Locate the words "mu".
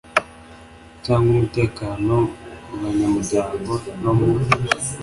2.67-2.75, 4.17-4.29